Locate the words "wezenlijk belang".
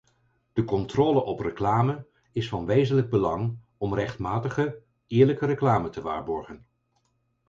2.65-3.57